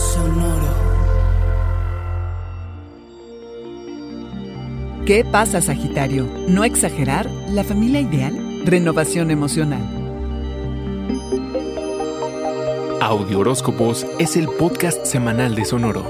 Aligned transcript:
Sonoro. 0.00 0.74
¿Qué 5.04 5.26
pasa, 5.30 5.60
Sagitario? 5.60 6.26
¿No 6.48 6.64
exagerar? 6.64 7.30
¿La 7.50 7.64
familia 7.64 8.00
ideal? 8.00 8.62
Renovación 8.64 9.30
emocional. 9.30 9.82
Audio 13.02 13.40
Horóscopos 13.40 14.06
es 14.18 14.36
el 14.36 14.48
podcast 14.48 15.04
semanal 15.04 15.54
de 15.54 15.64
Sonoro. 15.66 16.02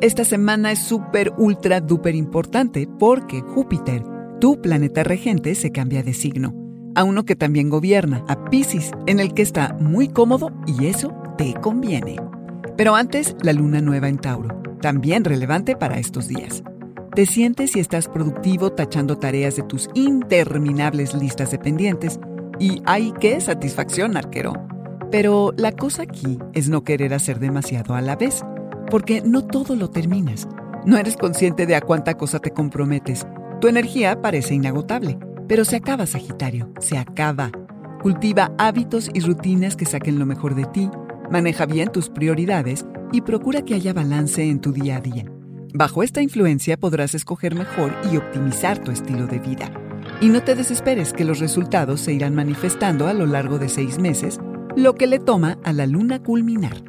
Esta 0.00 0.24
semana 0.24 0.70
es 0.70 0.78
súper, 0.78 1.32
ultra, 1.36 1.80
duper 1.80 2.14
importante 2.14 2.88
porque 2.98 3.40
Júpiter, 3.40 4.04
tu 4.40 4.60
planeta 4.60 5.02
regente, 5.02 5.56
se 5.56 5.72
cambia 5.72 6.02
de 6.04 6.12
signo 6.12 6.61
a 6.94 7.04
uno 7.04 7.24
que 7.24 7.36
también 7.36 7.70
gobierna, 7.70 8.24
a 8.28 8.44
Pisces, 8.46 8.92
en 9.06 9.20
el 9.20 9.34
que 9.34 9.42
está 9.42 9.74
muy 9.80 10.08
cómodo 10.08 10.50
y 10.66 10.86
eso 10.86 11.12
te 11.38 11.54
conviene. 11.54 12.16
Pero 12.76 12.94
antes, 12.94 13.36
la 13.42 13.52
luna 13.52 13.80
nueva 13.80 14.08
en 14.08 14.18
Tauro, 14.18 14.62
también 14.80 15.24
relevante 15.24 15.76
para 15.76 15.98
estos 15.98 16.28
días. 16.28 16.62
Te 17.14 17.26
sientes 17.26 17.76
y 17.76 17.80
estás 17.80 18.08
productivo 18.08 18.72
tachando 18.72 19.18
tareas 19.18 19.56
de 19.56 19.62
tus 19.62 19.90
interminables 19.94 21.14
listas 21.14 21.50
de 21.50 21.58
pendientes 21.58 22.18
y 22.58 22.82
¡ay, 22.86 23.12
qué 23.20 23.40
satisfacción, 23.40 24.16
arquero! 24.16 24.54
Pero 25.10 25.52
la 25.56 25.72
cosa 25.72 26.04
aquí 26.04 26.38
es 26.54 26.68
no 26.68 26.84
querer 26.84 27.12
hacer 27.12 27.38
demasiado 27.38 27.94
a 27.94 28.00
la 28.00 28.16
vez, 28.16 28.42
porque 28.90 29.20
no 29.20 29.44
todo 29.44 29.76
lo 29.76 29.90
terminas. 29.90 30.48
No 30.86 30.96
eres 30.96 31.16
consciente 31.16 31.66
de 31.66 31.76
a 31.76 31.82
cuánta 31.82 32.14
cosa 32.14 32.38
te 32.38 32.50
comprometes. 32.50 33.26
Tu 33.60 33.68
energía 33.68 34.22
parece 34.22 34.54
inagotable 34.54 35.18
pero 35.52 35.66
se 35.66 35.76
acaba, 35.76 36.06
Sagitario, 36.06 36.72
se 36.80 36.96
acaba. 36.96 37.50
Cultiva 38.00 38.52
hábitos 38.56 39.10
y 39.12 39.20
rutinas 39.20 39.76
que 39.76 39.84
saquen 39.84 40.18
lo 40.18 40.24
mejor 40.24 40.54
de 40.54 40.64
ti, 40.64 40.88
maneja 41.30 41.66
bien 41.66 41.92
tus 41.92 42.08
prioridades 42.08 42.86
y 43.12 43.20
procura 43.20 43.60
que 43.60 43.74
haya 43.74 43.92
balance 43.92 44.42
en 44.42 44.62
tu 44.62 44.72
día 44.72 44.96
a 44.96 45.00
día. 45.02 45.26
Bajo 45.74 46.02
esta 46.02 46.22
influencia 46.22 46.78
podrás 46.78 47.14
escoger 47.14 47.54
mejor 47.54 47.94
y 48.10 48.16
optimizar 48.16 48.78
tu 48.78 48.92
estilo 48.92 49.26
de 49.26 49.40
vida. 49.40 49.70
Y 50.22 50.30
no 50.30 50.42
te 50.42 50.54
desesperes 50.54 51.12
que 51.12 51.26
los 51.26 51.38
resultados 51.38 52.00
se 52.00 52.14
irán 52.14 52.34
manifestando 52.34 53.06
a 53.06 53.12
lo 53.12 53.26
largo 53.26 53.58
de 53.58 53.68
seis 53.68 53.98
meses, 53.98 54.40
lo 54.74 54.94
que 54.94 55.06
le 55.06 55.18
toma 55.18 55.58
a 55.64 55.74
la 55.74 55.84
luna 55.84 56.22
culminar. 56.22 56.82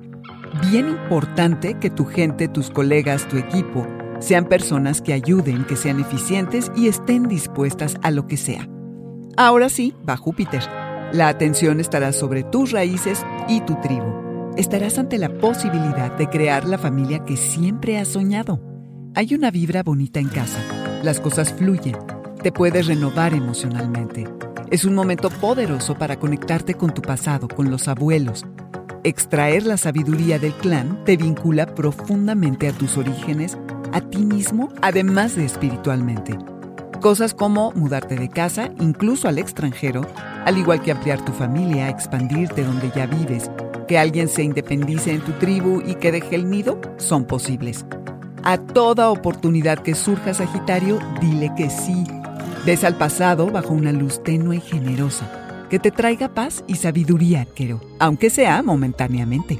Bien 0.72 0.88
importante 0.88 1.74
que 1.82 1.90
tu 1.90 2.06
gente, 2.06 2.48
tus 2.48 2.70
colegas, 2.70 3.28
tu 3.28 3.36
equipo, 3.36 3.86
sean 4.24 4.46
personas 4.46 5.02
que 5.02 5.12
ayuden, 5.12 5.66
que 5.66 5.76
sean 5.76 6.00
eficientes 6.00 6.72
y 6.78 6.88
estén 6.88 7.28
dispuestas 7.28 7.98
a 8.04 8.10
lo 8.10 8.26
que 8.26 8.38
sea. 8.38 8.70
Ahora 9.36 9.68
sí, 9.68 9.94
va 10.08 10.16
Júpiter. 10.16 10.64
La 11.12 11.28
atención 11.28 11.82
estará 11.82 12.14
sobre 12.14 12.44
tus 12.44 12.72
raíces 12.72 13.26
y 13.50 13.60
tu 13.62 13.76
tribu. 13.82 14.54
Estarás 14.56 14.98
ante 14.98 15.18
la 15.18 15.30
posibilidad 15.30 16.16
de 16.16 16.30
crear 16.30 16.66
la 16.66 16.78
familia 16.78 17.26
que 17.26 17.36
siempre 17.36 18.00
has 18.00 18.08
soñado. 18.08 18.62
Hay 19.14 19.36
una 19.36 19.52
vibra 19.52 19.84
bonita 19.84 20.22
en 20.22 20.30
casa. 20.30 20.60
Las 21.04 21.20
cosas 21.20 21.52
fluyen. 21.52 21.98
Te 22.42 22.54
puedes 22.54 22.88
renovar 22.88 23.34
emocionalmente. 23.34 24.26
Es 24.72 24.86
un 24.86 24.96
momento 24.96 25.30
poderoso 25.32 25.96
para 25.96 26.18
conectarte 26.18 26.76
con 26.76 26.94
tu 26.94 27.02
pasado, 27.02 27.50
con 27.50 27.70
los 27.70 27.90
abuelos. 27.90 28.46
Extraer 29.04 29.66
la 29.66 29.76
sabiduría 29.76 30.40
del 30.40 30.54
clan 30.54 31.04
te 31.04 31.18
vincula 31.18 31.66
profundamente 31.66 32.70
a 32.70 32.72
tus 32.72 32.98
orígenes 32.98 33.58
a 33.94 34.02
ti 34.02 34.18
mismo, 34.18 34.70
además 34.82 35.36
de 35.36 35.46
espiritualmente. 35.46 36.38
Cosas 37.00 37.34
como 37.34 37.72
mudarte 37.74 38.16
de 38.16 38.30
casa, 38.30 38.70
incluso 38.80 39.28
al 39.28 39.38
extranjero, 39.38 40.02
al 40.46 40.58
igual 40.58 40.82
que 40.82 40.92
ampliar 40.92 41.24
tu 41.24 41.32
familia, 41.32 41.90
expandirte 41.90 42.64
donde 42.64 42.92
ya 42.96 43.06
vives, 43.06 43.52
que 43.88 43.98
alguien 43.98 44.28
se 44.28 44.44
independice 44.44 45.12
en 45.12 45.22
tu 45.22 45.32
tribu 45.34 45.82
y 45.86 45.96
que 45.96 46.12
deje 46.12 46.36
el 46.36 46.50
nido, 46.50 46.80
son 46.98 47.26
posibles. 47.26 47.86
A 48.44 48.58
toda 48.58 49.12
oportunidad 49.12 49.80
que 49.80 49.96
surja 49.96 50.34
Sagitario, 50.34 51.00
dile 51.22 51.52
que 51.56 51.70
sí. 51.70 52.04
Ves 52.66 52.84
al 52.84 52.98
pasado 52.98 53.52
bajo 53.52 53.74
una 53.74 53.92
luz 53.92 54.24
tenue 54.24 54.58
y 54.58 54.62
generosa, 54.62 55.30
que 55.70 55.80
te 55.80 55.92
traiga 55.92 56.34
paz 56.34 56.64
y 56.68 56.76
sabiduría, 56.76 57.46
quiero, 57.54 57.80
aunque 58.00 58.30
sea 58.30 58.64
momentáneamente. 58.64 59.60